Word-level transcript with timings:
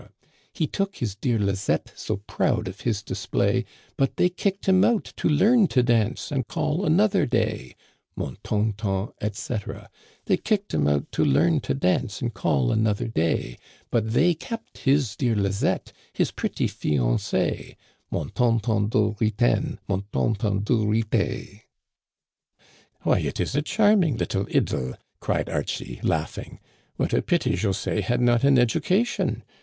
He 0.51 0.65
took 0.65 0.95
his 0.95 1.13
dear 1.15 1.37
Lizett*, 1.37 1.93
so 1.95 2.17
proud 2.17 2.67
of 2.67 2.81
his 2.81 3.03
display; 3.03 3.65
But 3.97 4.17
they 4.17 4.29
kicked 4.29 4.65
him 4.65 4.83
out 4.83 5.13
to 5.17 5.27
leara 5.27 5.69
to 5.69 5.83
dance, 5.83 6.31
and 6.31 6.47
call 6.47 6.83
another 6.83 7.27
day: 7.27 7.75
Mon 8.15 8.35
ton 8.43 8.73
ton, 8.75 9.09
etc. 9.21 9.51
Digitized 9.51 9.59
by 9.59 9.77
VjOOQIC 9.77 9.83
A 9.83 9.89
SUPPER. 9.93 9.93
97" 9.93 9.93
They 10.33 10.37
kicked 10.37 10.73
him 10.73 10.87
out 10.87 11.11
to 11.11 11.23
learn 11.23 11.59
to 11.59 11.73
dance, 11.75 12.21
and 12.23 12.33
call 12.33 12.71
another 12.71 13.07
day; 13.07 13.57
But 13.91 14.13
they 14.13 14.33
kept 14.33 14.77
his 14.79 15.15
dear 15.15 15.35
Lizett', 15.35 15.93
his 16.11 16.31
pretty 16.31 16.67
fiancée: 16.67 17.75
Mon 18.09 18.31
ton 18.31 18.59
ton 18.59 18.89
de 18.89 18.97
ritaine, 19.13 19.77
mon 19.87 20.03
ton 20.11 20.33
ton 20.33 20.63
de 20.63 20.77
rite."" 20.77 21.67
Why, 23.03 23.19
it 23.19 23.39
is 23.39 23.53
a 23.55 23.61
charming 23.61 24.17
little 24.17 24.47
idyl 24.51 24.95
I" 24.95 24.97
cried 25.19 25.47
Archie, 25.47 25.99
laughing. 26.01 26.59
"What 26.95 27.13
a 27.13 27.21
pity 27.21 27.51
José 27.53 28.01
had 28.01 28.19
not 28.19 28.43
an 28.43 28.57
education! 28.57 29.43